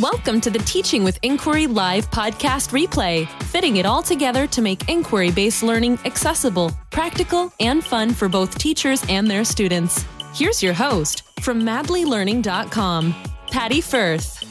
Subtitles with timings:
[0.00, 4.88] Welcome to the Teaching with Inquiry Live podcast replay, fitting it all together to make
[4.88, 10.06] inquiry based learning accessible, practical, and fun for both teachers and their students.
[10.34, 13.14] Here's your host from madlylearning.com,
[13.50, 14.42] Patty Firth.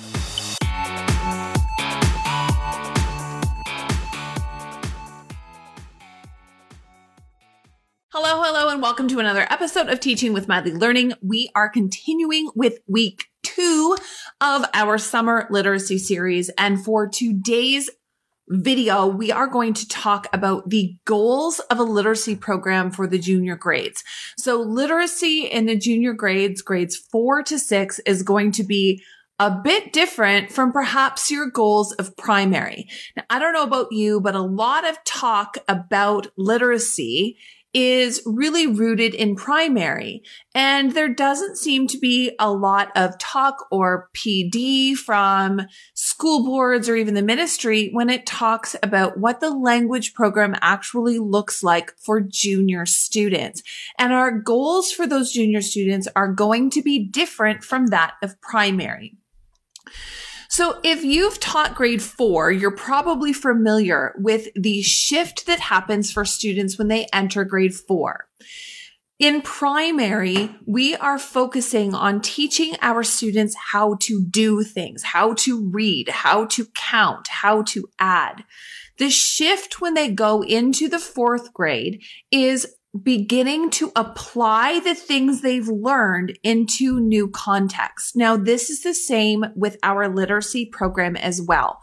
[8.10, 11.14] Hello, hello, and welcome to another episode of Teaching with Madly Learning.
[11.24, 13.31] We are continuing with week
[13.62, 13.96] two
[14.40, 16.50] of our summer literacy series.
[16.58, 17.92] And for today's
[18.48, 23.20] video, we are going to talk about the goals of a literacy program for the
[23.20, 24.04] junior grades.
[24.38, 29.04] So literacy in the junior grades, grades four to six is going to be
[29.38, 32.88] a bit different from perhaps your goals of primary.
[33.16, 37.38] Now, I don't know about you, but a lot of talk about literacy
[37.74, 40.24] is really rooted in primary.
[40.54, 45.62] And there doesn't seem to be a lot of talk or PD from
[45.94, 51.20] school boards or even the ministry when it talks about what the language program actually
[51.20, 53.64] looks like for junior students.
[53.98, 58.40] And our goals for those junior students are going to be different from that of
[58.42, 59.16] primary.
[60.52, 66.26] So if you've taught grade four, you're probably familiar with the shift that happens for
[66.26, 68.28] students when they enter grade four.
[69.18, 75.70] In primary, we are focusing on teaching our students how to do things, how to
[75.70, 78.44] read, how to count, how to add.
[78.98, 85.42] The shift when they go into the fourth grade is beginning to apply the things
[85.42, 88.16] they've learned into new contexts.
[88.16, 91.80] Now, this is the same with our literacy program as well.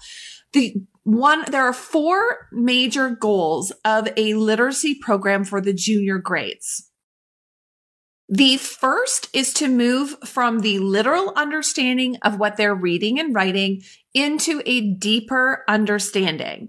[0.53, 6.91] The one, there are four major goals of a literacy program for the junior grades.
[8.29, 13.81] The first is to move from the literal understanding of what they're reading and writing
[14.13, 16.69] into a deeper understanding.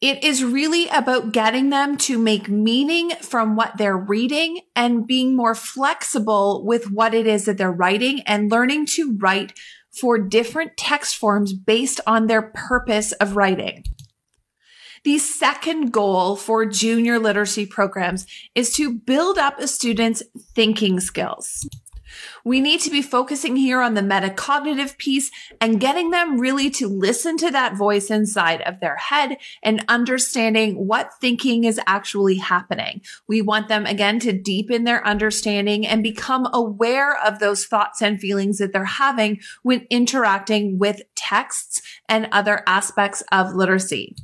[0.00, 5.34] It is really about getting them to make meaning from what they're reading and being
[5.34, 9.54] more flexible with what it is that they're writing and learning to write
[9.90, 13.82] for different text forms based on their purpose of writing.
[15.02, 18.24] The second goal for junior literacy programs
[18.54, 20.22] is to build up a student's
[20.54, 21.68] thinking skills.
[22.44, 25.30] We need to be focusing here on the metacognitive piece
[25.60, 30.86] and getting them really to listen to that voice inside of their head and understanding
[30.86, 33.02] what thinking is actually happening.
[33.26, 38.20] We want them again to deepen their understanding and become aware of those thoughts and
[38.20, 44.14] feelings that they're having when interacting with texts and other aspects of literacy.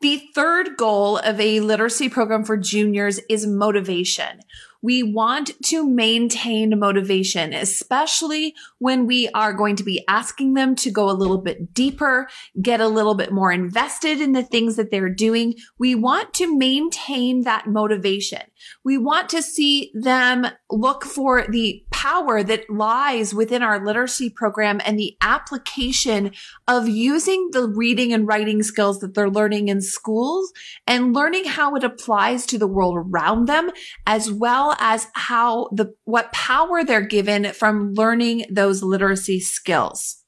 [0.00, 4.40] The third goal of a literacy program for juniors is motivation.
[4.82, 10.90] We want to maintain motivation, especially when we are going to be asking them to
[10.90, 12.28] go a little bit deeper,
[12.60, 15.54] get a little bit more invested in the things that they're doing.
[15.78, 18.42] We want to maintain that motivation.
[18.84, 24.80] We want to see them look for the power that lies within our literacy program
[24.84, 26.32] and the application
[26.66, 30.52] of using the reading and writing skills that they're learning in schools
[30.84, 33.70] and learning how it applies to the world around them,
[34.04, 40.24] as well as how the, what power they're given from learning those literacy skills.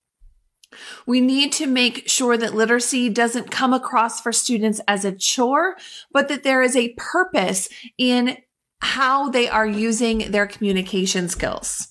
[1.06, 5.76] We need to make sure that literacy doesn't come across for students as a chore,
[6.12, 7.68] but that there is a purpose
[7.98, 8.36] in
[8.84, 11.88] how they are using their communication skills.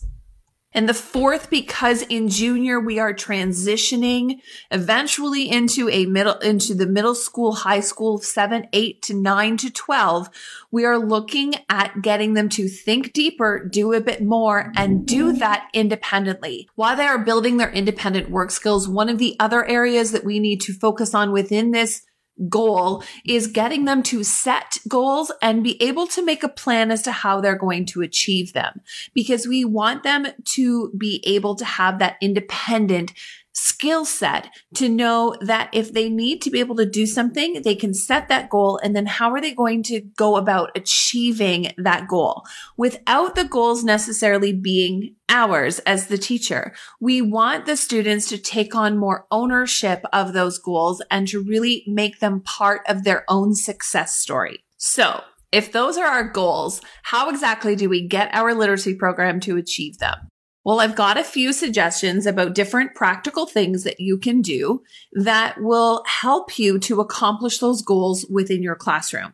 [0.76, 4.40] And the fourth, because in junior, we are transitioning
[4.72, 9.72] eventually into a middle, into the middle school, high school, seven, eight to nine to
[9.72, 10.30] 12.
[10.72, 15.34] We are looking at getting them to think deeper, do a bit more and do
[15.34, 16.70] that independently.
[16.76, 20.40] While they are building their independent work skills, one of the other areas that we
[20.40, 22.04] need to focus on within this
[22.50, 27.02] goal is getting them to set goals and be able to make a plan as
[27.04, 28.82] to how they're going to achieve them.
[29.14, 33.14] Because we want them to be able to have that independent
[33.54, 37.76] skill set to know that if they need to be able to do something, they
[37.76, 38.80] can set that goal.
[38.84, 42.44] And then how are they going to go about achieving that goal
[42.78, 46.74] without the goals necessarily being ours as the teacher?
[47.00, 51.84] We want the students to take on more ownership of those goals and to really
[51.88, 54.64] make them part of their own success story.
[54.78, 59.58] So if those are our goals, how exactly do we get our literacy program to
[59.58, 60.16] achieve them?
[60.66, 64.82] Well, I've got a few suggestions about different practical things that you can do
[65.12, 69.34] that will help you to accomplish those goals within your classroom.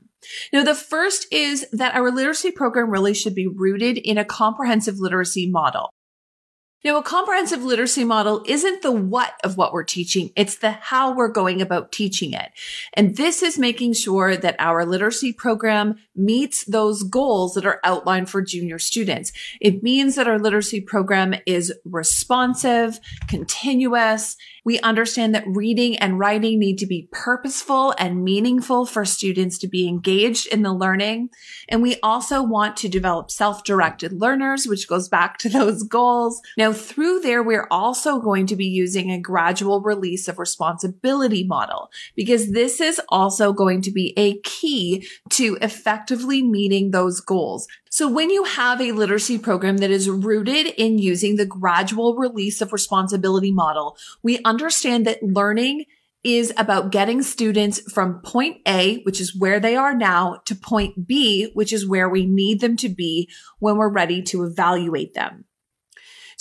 [0.51, 4.99] Now, the first is that our literacy program really should be rooted in a comprehensive
[4.99, 5.93] literacy model.
[6.83, 10.31] Now, a comprehensive literacy model isn't the what of what we're teaching.
[10.37, 12.51] It's the how we're going about teaching it.
[12.93, 18.29] And this is making sure that our literacy program meets those goals that are outlined
[18.29, 19.33] for junior students.
[19.59, 26.59] It means that our literacy program is responsive, continuous, we understand that reading and writing
[26.59, 31.29] need to be purposeful and meaningful for students to be engaged in the learning.
[31.67, 36.41] And we also want to develop self-directed learners, which goes back to those goals.
[36.57, 41.89] Now through there, we're also going to be using a gradual release of responsibility model
[42.15, 47.67] because this is also going to be a key to effectively meeting those goals.
[47.91, 52.61] So when you have a literacy program that is rooted in using the gradual release
[52.61, 55.85] of responsibility model, we understand that learning
[56.23, 61.07] is about getting students from point A, which is where they are now, to point
[61.07, 63.27] B, which is where we need them to be
[63.57, 65.45] when we're ready to evaluate them.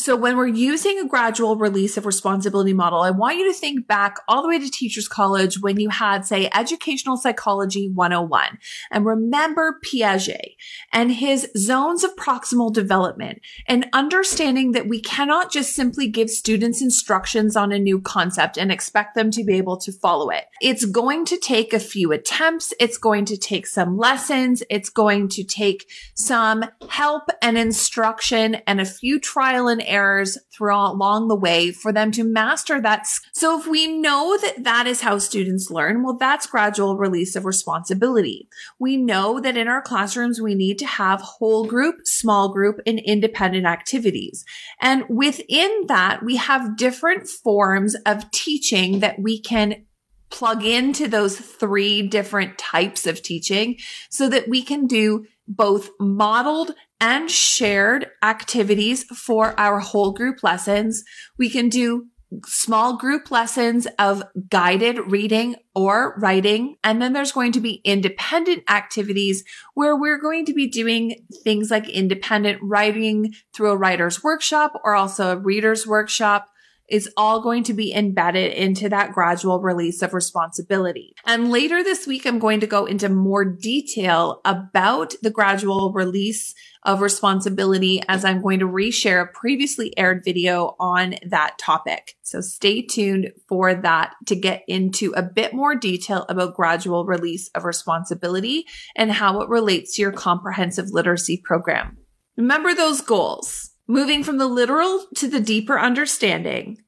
[0.01, 3.89] So when we're using a gradual release of responsibility model, I want you to think
[3.89, 8.59] back all the way to teachers college when you had, say, educational psychology 101
[8.93, 10.55] and remember Piaget
[10.93, 16.81] and his zones of proximal development and understanding that we cannot just simply give students
[16.81, 20.45] instructions on a new concept and expect them to be able to follow it.
[20.61, 22.73] It's going to take a few attempts.
[22.79, 24.63] It's going to take some lessons.
[24.71, 30.93] It's going to take some help and instruction and a few trial and errors throughout
[30.93, 33.07] along the way for them to master that.
[33.35, 37.45] So if we know that that is how students learn, well, that's gradual release of
[37.45, 38.49] responsibility.
[38.79, 42.99] We know that in our classrooms, we need to have whole group, small group, and
[42.99, 44.45] independent activities.
[44.81, 49.87] And within that, we have different forms of teaching that we can
[50.31, 53.79] plug into those three different types of teaching
[54.11, 61.05] so that we can do both modeled and shared activities for our whole group lessons.
[61.39, 62.07] We can do
[62.47, 66.77] small group lessons of guided reading or writing.
[66.85, 71.71] And then there's going to be independent activities where we're going to be doing things
[71.71, 76.49] like independent writing through a writer's workshop or also a reader's workshop
[76.89, 81.15] is all going to be embedded into that gradual release of responsibility.
[81.25, 86.55] And later this week, I'm going to go into more detail about the gradual release
[86.85, 92.15] of responsibility as I'm going to reshare a previously aired video on that topic.
[92.23, 97.49] So stay tuned for that to get into a bit more detail about gradual release
[97.55, 98.65] of responsibility
[98.97, 101.99] and how it relates to your comprehensive literacy program.
[102.37, 106.79] Remember those goals moving from the literal to the deeper understanding,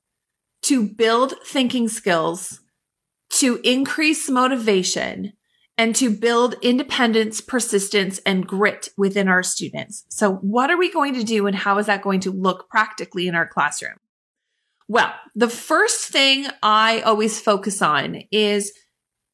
[0.62, 2.60] to build thinking skills,
[3.30, 5.32] to increase motivation,
[5.78, 10.04] and to build independence, persistence, and grit within our students.
[10.10, 13.26] So what are we going to do and how is that going to look practically
[13.26, 13.96] in our classroom?
[14.88, 18.74] Well, the first thing I always focus on is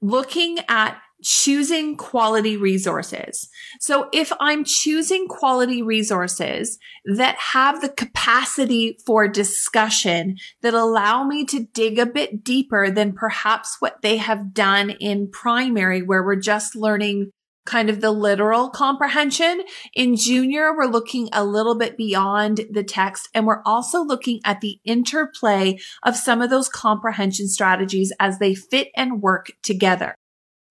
[0.00, 3.48] looking at choosing quality resources.
[3.80, 11.44] So if I'm choosing quality resources that have the capacity for discussion that allow me
[11.46, 16.36] to dig a bit deeper than perhaps what they have done in primary where we're
[16.36, 17.30] just learning
[17.64, 19.62] kind of the literal comprehension.
[19.92, 24.60] In junior, we're looking a little bit beyond the text and we're also looking at
[24.60, 30.14] the interplay of some of those comprehension strategies as they fit and work together.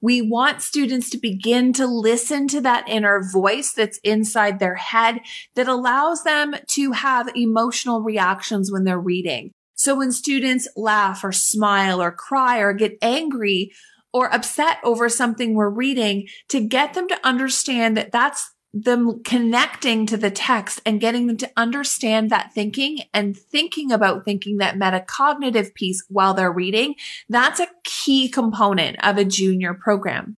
[0.05, 5.21] We want students to begin to listen to that inner voice that's inside their head
[5.55, 9.49] that allows them to have emotional reactions when they're reading.
[9.73, 13.71] So when students laugh or smile or cry or get angry
[14.13, 20.05] or upset over something we're reading, to get them to understand that that's them connecting
[20.05, 24.75] to the text and getting them to understand that thinking and thinking about thinking that
[24.75, 26.95] metacognitive piece while they're reading,
[27.29, 30.35] that's a key component of a junior program.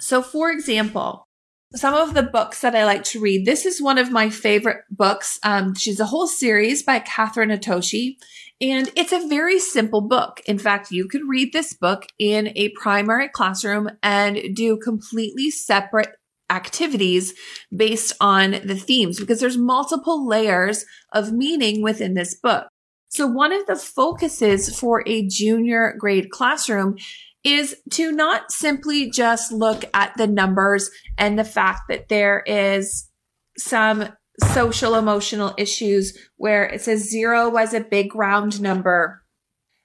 [0.00, 1.28] So for example,
[1.76, 4.82] some of the books that I like to read, this is one of my favorite
[4.90, 5.38] books.
[5.44, 8.16] Um, she's a whole series by Kathryn Otoshi,
[8.60, 10.40] And it's a very simple book.
[10.46, 16.16] In fact, you could read this book in a primary classroom and do completely separate
[16.50, 17.32] activities
[17.74, 22.66] based on the themes because there's multiple layers of meaning within this book.
[23.08, 26.96] So one of the focuses for a junior grade classroom
[27.42, 33.08] is to not simply just look at the numbers and the fact that there is
[33.56, 34.08] some
[34.52, 39.22] social emotional issues where it says zero was a big round number.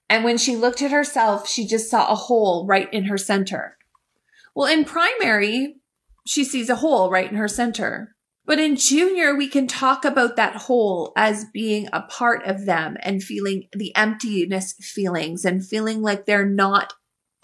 [0.09, 3.77] And when she looked at herself, she just saw a hole right in her center.
[4.53, 5.75] Well, in primary,
[6.25, 8.15] she sees a hole right in her center.
[8.45, 12.95] But in junior, we can talk about that hole as being a part of them
[13.01, 16.93] and feeling the emptiness feelings and feeling like they're not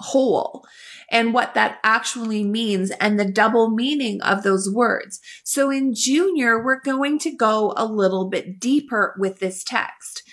[0.02, 0.66] whole
[1.10, 5.20] and what that actually means and the double meaning of those words.
[5.44, 10.24] So in junior, we're going to go a little bit deeper with this text.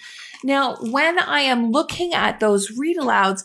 [0.45, 3.45] Now, when I am looking at those read alouds,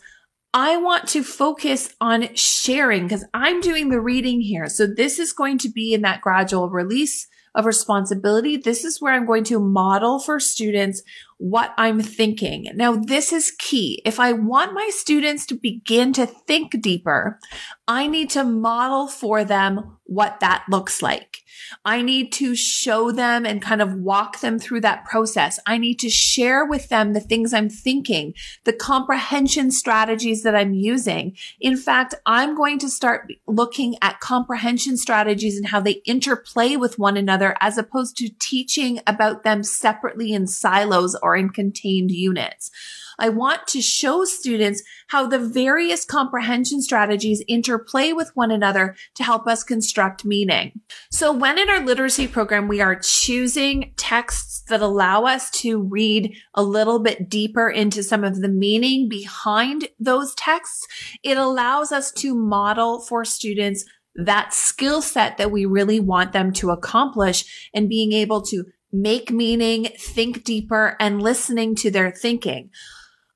[0.54, 4.68] I want to focus on sharing because I'm doing the reading here.
[4.68, 8.58] So this is going to be in that gradual release of responsibility.
[8.58, 11.02] This is where I'm going to model for students
[11.44, 12.70] what I'm thinking.
[12.74, 14.02] Now, this is key.
[14.06, 17.38] If I want my students to begin to think deeper,
[17.86, 21.40] I need to model for them what that looks like.
[21.86, 25.60] I need to show them and kind of walk them through that process.
[25.66, 28.34] I need to share with them the things I'm thinking,
[28.64, 31.36] the comprehension strategies that I'm using.
[31.60, 37.00] In fact, I'm going to start looking at comprehension strategies and how they interplay with
[37.00, 42.72] one another as opposed to teaching about them separately in silos or in contained units.
[43.20, 49.24] I want to show students how the various comprehension strategies interplay with one another to
[49.24, 50.82] help us construct meaning.
[51.12, 56.36] So when in our literacy program, we are choosing texts that allow us to read
[56.54, 60.88] a little bit deeper into some of the meaning behind those texts,
[61.24, 63.86] it allows us to model for students
[64.16, 69.32] that skill set that we really want them to accomplish and being able to make
[69.32, 72.70] meaning, think deeper, and listening to their thinking.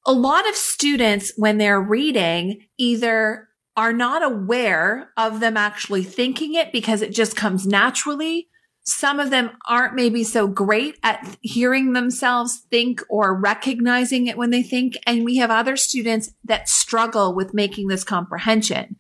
[0.06, 6.56] A lot of students, when they're reading, either are not aware of them actually thinking
[6.56, 8.48] it because it just comes naturally.
[8.84, 14.50] Some of them aren't maybe so great at hearing themselves think or recognizing it when
[14.50, 14.98] they think.
[15.06, 18.96] And we have other students that struggle with making this comprehension.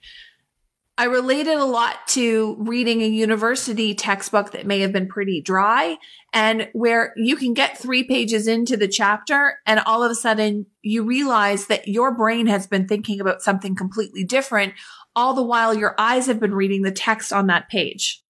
[0.99, 5.97] I related a lot to reading a university textbook that may have been pretty dry
[6.33, 10.65] and where you can get three pages into the chapter and all of a sudden
[10.81, 14.73] you realize that your brain has been thinking about something completely different
[15.15, 18.23] all the while your eyes have been reading the text on that page.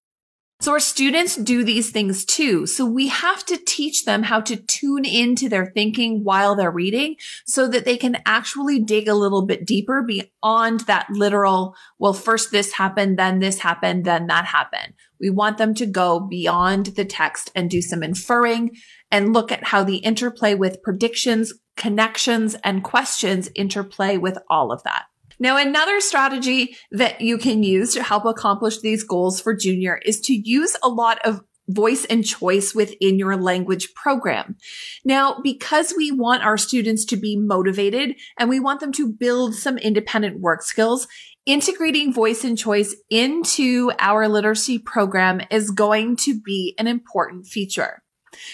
[0.60, 2.66] So our students do these things too.
[2.66, 7.14] So we have to teach them how to tune into their thinking while they're reading
[7.46, 12.50] so that they can actually dig a little bit deeper beyond that literal, well, first
[12.50, 14.94] this happened, then this happened, then that happened.
[15.20, 18.72] We want them to go beyond the text and do some inferring
[19.12, 24.82] and look at how the interplay with predictions, connections, and questions interplay with all of
[24.82, 25.04] that.
[25.38, 30.20] Now, another strategy that you can use to help accomplish these goals for junior is
[30.22, 34.56] to use a lot of voice and choice within your language program.
[35.04, 39.54] Now, because we want our students to be motivated and we want them to build
[39.54, 41.06] some independent work skills,
[41.44, 48.02] integrating voice and choice into our literacy program is going to be an important feature.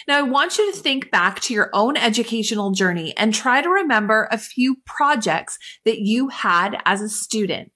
[0.08, 3.68] Now, I want you to think back to your own educational journey and try to
[3.68, 7.70] remember a few projects that you had as a student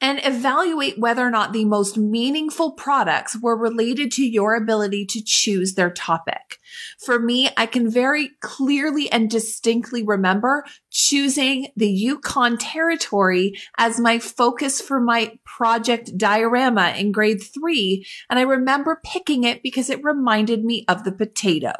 [0.00, 5.22] and evaluate whether or not the most meaningful products were related to your ability to
[5.22, 6.58] choose their topic.
[6.98, 14.18] For me, I can very clearly and distinctly remember choosing the Yukon territory as my
[14.18, 18.06] focus for my project diorama in grade three.
[18.28, 21.72] And I remember picking it because it reminded me of the potato,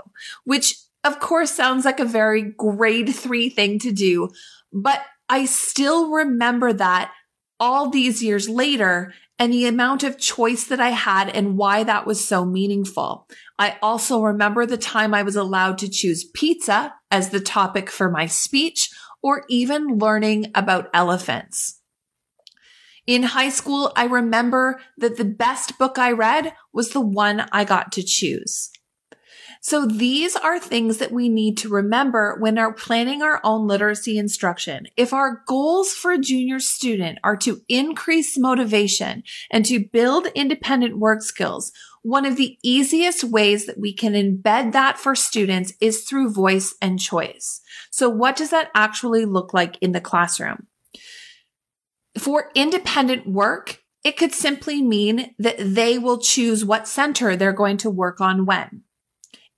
[0.45, 4.29] which of course sounds like a very grade three thing to do,
[4.73, 7.13] but I still remember that
[7.61, 12.07] all these years later and the amount of choice that I had and why that
[12.07, 13.29] was so meaningful.
[13.59, 18.11] I also remember the time I was allowed to choose pizza as the topic for
[18.11, 18.91] my speech
[19.23, 21.81] or even learning about elephants.
[23.07, 27.65] In high school, I remember that the best book I read was the one I
[27.65, 28.71] got to choose.
[29.63, 34.17] So these are things that we need to remember when are planning our own literacy
[34.17, 34.87] instruction.
[34.97, 40.99] If our goals for a junior student are to increase motivation and to build independent
[40.99, 46.05] work skills, one of the easiest ways that we can embed that for students is
[46.05, 47.61] through voice and choice.
[47.91, 50.69] So what does that actually look like in the classroom?
[52.19, 57.77] For independent work, it could simply mean that they will choose what center they're going
[57.79, 58.85] to work on when.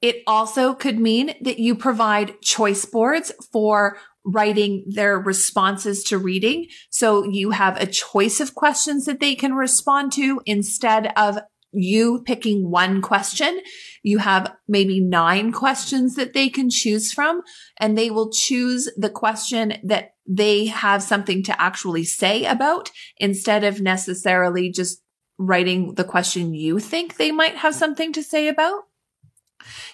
[0.03, 6.67] It also could mean that you provide choice boards for writing their responses to reading.
[6.91, 11.39] So you have a choice of questions that they can respond to instead of
[11.73, 13.61] you picking one question.
[14.03, 17.43] You have maybe nine questions that they can choose from
[17.81, 23.65] and they will choose the question that they have something to actually say about instead
[23.65, 25.03] of necessarily just
[25.39, 28.83] writing the question you think they might have something to say about.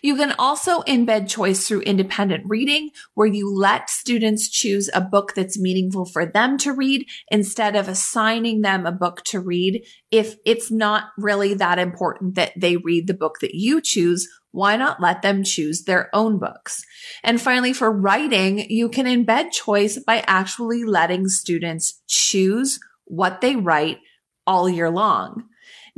[0.03, 5.35] You can also embed choice through independent reading, where you let students choose a book
[5.35, 9.85] that's meaningful for them to read instead of assigning them a book to read.
[10.11, 14.77] If it's not really that important that they read the book that you choose, why
[14.77, 16.85] not let them choose their own books?
[17.23, 23.57] And finally, for writing, you can embed choice by actually letting students choose what they
[23.57, 23.99] write
[24.47, 25.48] all year long.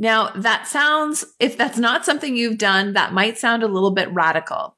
[0.01, 4.11] Now that sounds, if that's not something you've done, that might sound a little bit
[4.11, 4.75] radical.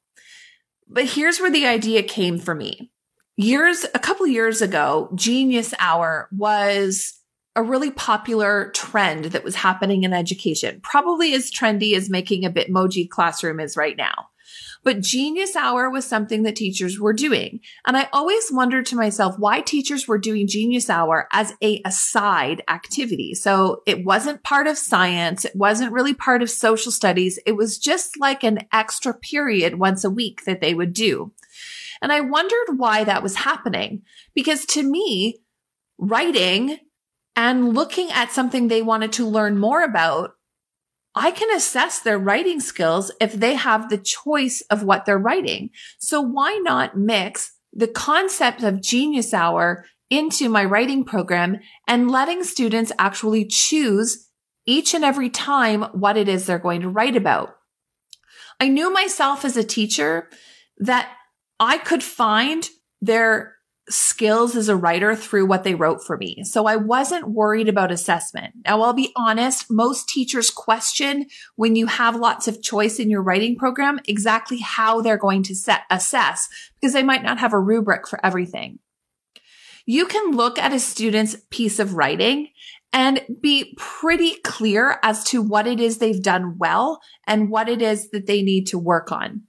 [0.86, 2.92] But here's where the idea came for me.
[3.38, 7.22] Years, a couple years ago, Genius Hour was
[7.56, 12.52] a really popular trend that was happening in education, probably as trendy as making a
[12.52, 14.28] Bitmoji classroom is right now.
[14.84, 17.60] But Genius Hour was something that teachers were doing.
[17.86, 22.64] And I always wondered to myself why teachers were doing Genius Hour as a aside
[22.68, 23.34] activity.
[23.34, 25.46] So it wasn't part of science.
[25.46, 27.40] It wasn't really part of social studies.
[27.46, 31.32] It was just like an extra period once a week that they would do.
[32.02, 34.02] And I wondered why that was happening
[34.36, 35.40] because to me,
[35.98, 36.80] writing
[37.36, 40.32] and looking at something they wanted to learn more about
[41.16, 45.70] I can assess their writing skills if they have the choice of what they're writing.
[46.00, 52.44] So why not mix the concept of genius hour into my writing program and letting
[52.44, 54.30] students actually choose
[54.66, 57.56] each and every time what it is they're going to write about.
[58.60, 60.30] I knew myself as a teacher
[60.78, 61.12] that
[61.60, 62.68] I could find
[63.02, 63.53] their
[63.90, 66.44] skills as a writer through what they wrote for me.
[66.44, 68.54] So I wasn't worried about assessment.
[68.66, 71.26] Now I'll be honest, most teachers question
[71.56, 75.56] when you have lots of choice in your writing program exactly how they're going to
[75.56, 76.48] set assess
[76.80, 78.80] because they might not have a rubric for everything.
[79.86, 82.50] You can look at a student's piece of writing
[82.94, 87.82] and be pretty clear as to what it is they've done well and what it
[87.82, 89.42] is that they need to work on.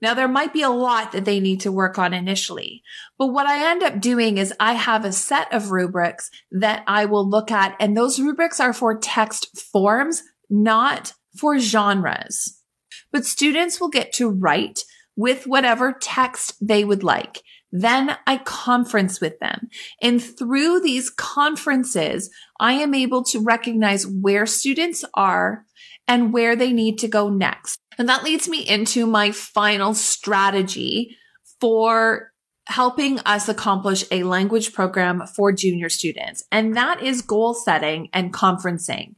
[0.00, 2.82] Now there might be a lot that they need to work on initially,
[3.18, 7.04] but what I end up doing is I have a set of rubrics that I
[7.04, 12.62] will look at and those rubrics are for text forms, not for genres.
[13.10, 14.84] But students will get to write
[15.16, 17.42] with whatever text they would like.
[17.70, 19.68] Then I conference with them.
[20.00, 25.66] And through these conferences, I am able to recognize where students are
[26.06, 27.78] and where they need to go next.
[27.98, 31.16] And that leads me into my final strategy
[31.60, 32.32] for
[32.66, 36.44] helping us accomplish a language program for junior students.
[36.52, 39.14] And that is goal setting and conferencing.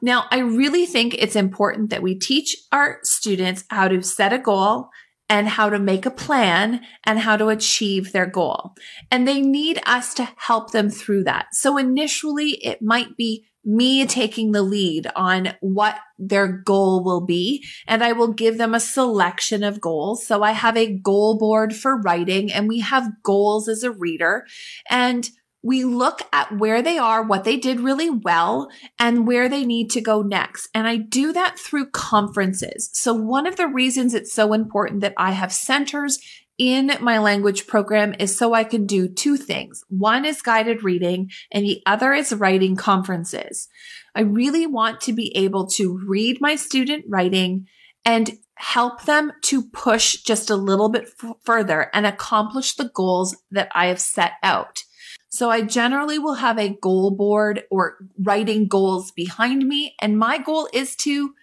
[0.00, 4.38] Now, I really think it's important that we teach our students how to set a
[4.38, 4.88] goal
[5.28, 8.74] and how to make a plan and how to achieve their goal.
[9.10, 11.48] And they need us to help them through that.
[11.52, 17.62] So initially it might be me taking the lead on what their goal will be.
[17.86, 20.26] And I will give them a selection of goals.
[20.26, 24.46] So I have a goal board for writing and we have goals as a reader
[24.88, 25.28] and
[25.62, 29.90] we look at where they are, what they did really well, and where they need
[29.90, 30.68] to go next.
[30.72, 32.88] And I do that through conferences.
[32.94, 36.18] So one of the reasons it's so important that I have centers
[36.58, 39.84] in my language program is so I can do two things.
[39.88, 43.68] One is guided reading and the other is writing conferences.
[44.14, 47.68] I really want to be able to read my student writing
[48.04, 53.36] and help them to push just a little bit f- further and accomplish the goals
[53.52, 54.82] that I have set out.
[55.28, 59.94] So I generally will have a goal board or writing goals behind me.
[60.00, 61.34] And my goal is to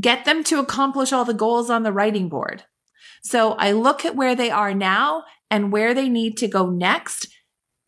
[0.00, 2.64] get them to accomplish all the goals on the writing board.
[3.24, 7.28] So I look at where they are now and where they need to go next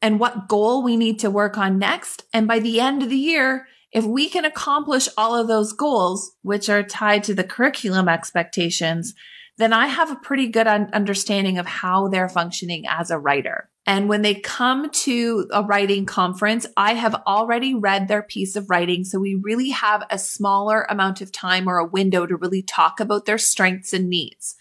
[0.01, 2.25] and what goal we need to work on next.
[2.33, 6.33] And by the end of the year, if we can accomplish all of those goals,
[6.43, 9.15] which are tied to the curriculum expectations,
[9.59, 13.71] then I have a pretty good understanding of how they're functioning as a writer.
[13.87, 18.69] And when they come to a writing conference, I have already read their piece of
[18.69, 19.05] writing.
[19.05, 23.01] So we really have a smaller amount of time or a window to really talk
[23.01, 24.57] about their strengths and needs.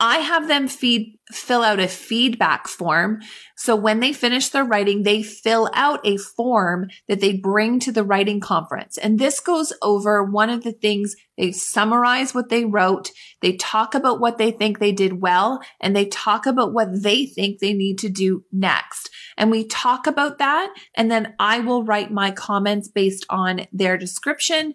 [0.00, 3.20] I have them feed, fill out a feedback form.
[3.56, 7.90] So when they finish their writing, they fill out a form that they bring to
[7.90, 8.96] the writing conference.
[8.96, 13.10] And this goes over one of the things they summarize what they wrote.
[13.42, 17.26] They talk about what they think they did well and they talk about what they
[17.26, 19.10] think they need to do next.
[19.36, 20.72] And we talk about that.
[20.94, 24.74] And then I will write my comments based on their description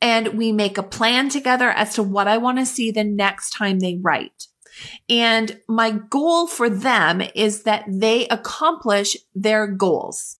[0.00, 3.50] and we make a plan together as to what I want to see the next
[3.50, 4.46] time they write.
[5.08, 10.38] And my goal for them is that they accomplish their goals.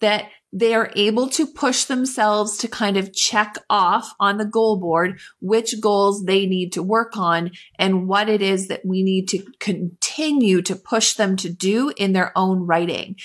[0.00, 4.78] that they are able to push themselves to kind of check off on the goal
[4.78, 9.28] board which goals they need to work on and what it is that we need
[9.28, 13.16] to continue to push them to do in their own writing.